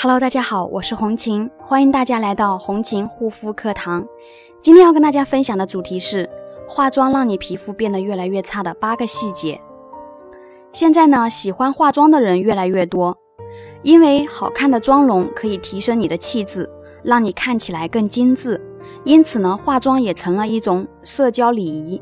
[0.00, 4.06] Hello，大家好，我是红琴，欢迎大家来到红琴护肤课堂。
[4.62, 6.30] 今天要跟大家分享的主题是
[6.68, 9.60] 化妆让你皮肤变得越来越差的八个细节。
[10.72, 13.18] 现在呢，喜欢化妆的人越来越多，
[13.82, 16.70] 因为好看的妆容可以提升你的气质，
[17.02, 18.64] 让你看起来更精致。
[19.02, 22.00] 因此呢，化妆也成了一种社交礼仪。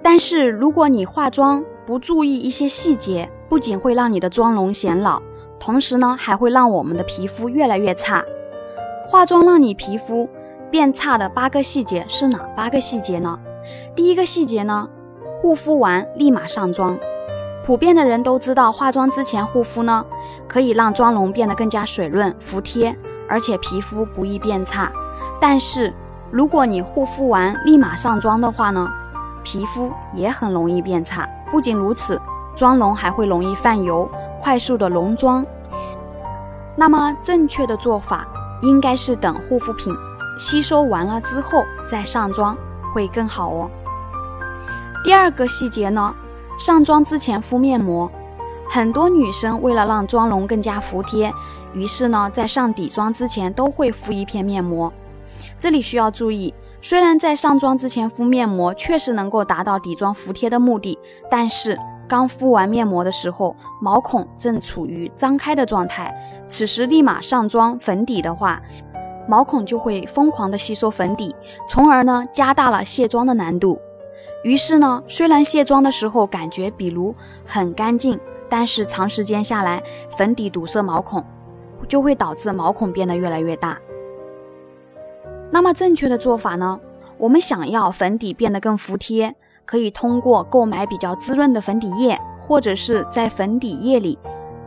[0.00, 5.20] 但是如果你化妆不注意一些细节，不仅会让你的妆容显老。
[5.64, 8.22] 同时呢，还会让我们的皮肤越来越差。
[9.06, 10.28] 化妆让你皮肤
[10.70, 13.40] 变差的八个细节是哪八个细节呢？
[13.96, 14.86] 第一个细节呢，
[15.34, 16.98] 护肤完立马上妆。
[17.64, 20.04] 普遍的人都知道，化妆之前护肤呢，
[20.46, 22.94] 可以让妆容变得更加水润服帖，
[23.26, 24.92] 而且皮肤不易变差。
[25.40, 25.90] 但是
[26.30, 28.86] 如果你护肤完立马上妆的话呢，
[29.42, 31.26] 皮肤也很容易变差。
[31.50, 32.20] 不仅如此，
[32.54, 34.06] 妆容还会容易泛油。
[34.44, 35.44] 快速的浓妆，
[36.76, 38.28] 那么正确的做法
[38.60, 39.90] 应该是等护肤品
[40.38, 42.54] 吸收完了之后再上妆
[42.92, 43.70] 会更好哦。
[45.02, 46.14] 第二个细节呢，
[46.58, 48.10] 上妆之前敷面膜，
[48.68, 51.32] 很多女生为了让妆容更加服帖，
[51.72, 54.92] 于是呢在上底妆之前都会敷一片面膜。
[55.58, 60.98] 这里需要注意，虽然在上妆之前敷面膜确实能够达到底妆服帖的目的，
[61.30, 61.78] 但是。
[62.14, 66.14] 刚敷完面膜的时候，毛孔正处于张开的状态，
[66.46, 68.62] 此时立马上妆粉底的话，
[69.26, 71.34] 毛孔就会疯狂的吸收粉底，
[71.68, 73.76] 从而呢加大了卸妆的难度。
[74.44, 77.12] 于是呢，虽然卸妆的时候感觉比如
[77.44, 78.16] 很干净，
[78.48, 79.82] 但是长时间下来，
[80.16, 81.20] 粉底堵塞毛孔，
[81.88, 83.76] 就会导致毛孔变得越来越大。
[85.50, 86.78] 那么正确的做法呢？
[87.18, 89.34] 我们想要粉底变得更服帖。
[89.64, 94.18] 可以通过购买比较滋润的粉底液，或者是在粉底液里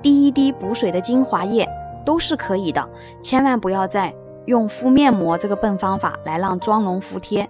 [0.02, 1.68] 滴一滴补水的精华液，
[2.06, 2.88] 都是可以的。
[3.22, 4.14] 千万不要再
[4.46, 7.48] 用敷面膜这个笨方法来让妆容服帖。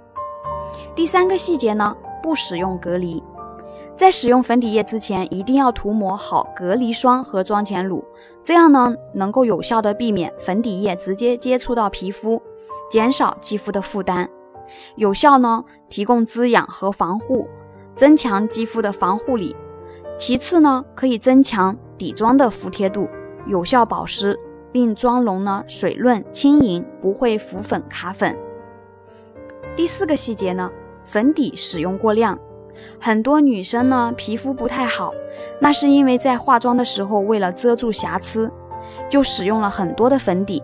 [0.96, 3.24] 第三个细节呢，不使用隔离。
[3.96, 8.06] 在使用粉底液之前，一定要涂抹好隔离霜和妆前乳，
[8.44, 12.40] 这样呢，能够有效的避免粉底液直接接触到皮肤，
[12.92, 14.30] 减少肌肤的负担。
[14.98, 17.48] 有效呢，提供滋养和防护，
[17.96, 19.56] 增强肌肤的防护力。
[20.18, 23.08] 其次呢，可以增强底妆的服帖度，
[23.46, 24.38] 有效保湿，
[24.72, 28.36] 令妆容呢水润轻盈，不会浮粉卡粉。
[29.76, 30.72] 第四个细节呢，
[31.06, 32.38] 粉底使用过量，
[33.00, 35.14] 很多女生呢皮肤不太好，
[35.62, 38.52] 那是因为在化妆的时候为了遮住瑕疵，
[39.08, 40.64] 就使用了很多的粉底。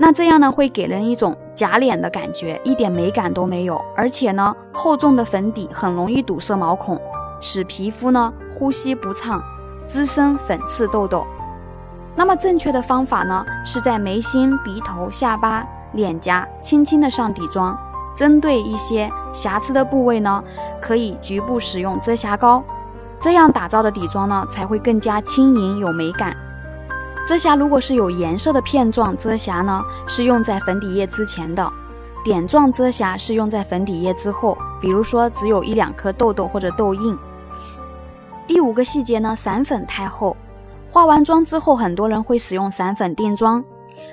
[0.00, 3.84] 那这样呢，会给人一种假脸的感觉，一点美感都没有。
[3.96, 6.96] 而且呢，厚重的粉底很容易堵塞毛孔，
[7.40, 9.42] 使皮肤呢呼吸不畅，
[9.86, 11.26] 滋生粉刺痘痘。
[12.14, 17.76] 那么正确的方法呢，是在眉心、鼻头、下巴、脸颊轻轻的上底妆，
[18.14, 20.42] 针对一些瑕疵的部位呢，
[20.80, 22.62] 可以局部使用遮瑕膏，
[23.20, 26.36] 这样打造的底妆呢，才会更加轻盈有美感。
[27.28, 31.70] 遮瑕如果是有颜色的片状遮瑕呢，是用在粉底液之前的；
[32.24, 34.56] 点状遮瑕是用在粉底液之后。
[34.80, 37.14] 比如说只有一两颗痘痘或者痘印。
[38.46, 40.34] 第五个细节呢，散粉太厚。
[40.88, 43.62] 化完妆之后，很多人会使用散粉定妆，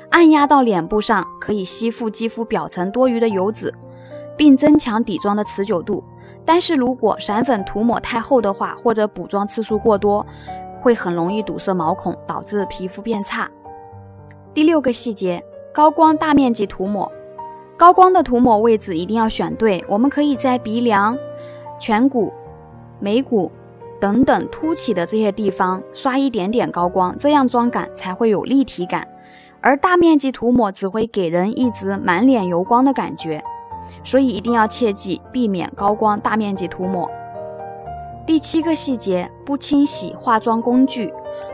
[0.09, 3.73] 按压到脸部上，可以吸附肌肤表层多余的油脂，
[4.35, 6.03] 并增强底妆的持久度。
[6.43, 10.23] 但是如果散粉涂抹太厚的话，或者补妆次数过多，
[10.85, 13.49] 会很容易堵塞毛孔，导致皮肤变差。
[14.53, 17.11] 第六个细节，高光大面积涂抹。
[17.75, 19.83] 高光的涂抹位置一定要选对。
[19.89, 21.17] 我们可以在鼻梁、
[21.81, 22.31] 颧骨、
[22.99, 23.51] 眉骨
[23.99, 29.07] 等等凸起的这些地方刷一点点高光，这样妆感才会有立体感。
[29.61, 33.43] 而大面积涂抹只会给人一直满脸油光的感觉，
[34.03, 37.09] 所以一定要切记避免高光大面积涂抹。
[38.25, 41.13] 第七个细节，不清洗化妆工具。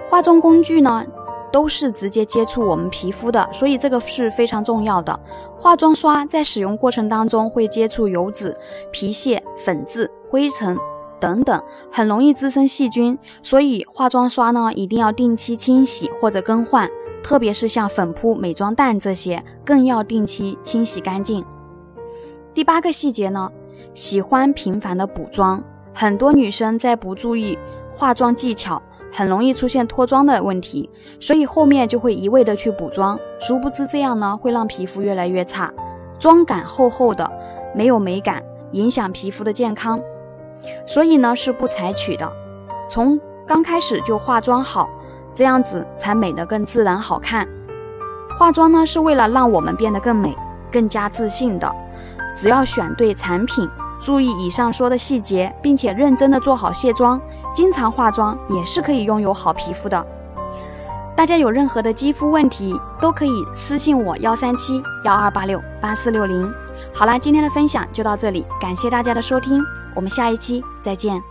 [0.09, 1.05] 化妆工具呢，
[1.51, 5.19] 都是直接接触我们皮肤的，所以这个是非常重要的。
[5.57, 8.55] 化妆刷在使用过程当中会接触油脂、
[8.89, 10.77] 皮屑、粉质、灰尘
[11.19, 11.61] 等等，
[11.91, 16.89] 很容易滋生细菌，所以化妆刷呢一定要定期清洗或者更换，
[17.21, 21.45] 特别是像粉扑、美妆蛋这些，更要定期清洗干净。
[22.53, 23.51] 第八个细节呢，
[23.93, 25.61] 喜欢频繁的补妆。
[25.93, 27.57] 很多女生在不注意
[27.91, 30.89] 化妆技巧，很容易出现脱妆的问题，
[31.19, 35.71] 所以后面就会一味的去补妆，殊不知这样呢会让皮肤越来越差，
[36.17, 37.29] 妆感厚厚的，
[37.75, 38.41] 没有美感，
[38.71, 39.99] 影响皮肤的健康，
[40.85, 42.31] 所以呢是不采取的。
[42.89, 44.89] 从刚开始就化妆好，
[45.35, 47.47] 这样子才美得更自然好看。
[48.39, 50.35] 化妆呢是为了让我们变得更美、
[50.71, 51.69] 更加自信的。
[52.35, 53.69] 只要选对产品，
[54.03, 57.21] 注意以上说的细节，并且认真的做好卸妆，
[57.55, 60.05] 经常化妆也是可以拥有好皮肤的。
[61.15, 66.51] 大家有任何的肌肤问题，都可以私信我幺三七幺二八六八四六零。
[66.93, 69.61] 好啦，今天的分享就到这里，感谢大家的收听，
[69.93, 71.30] 我们下一期再见。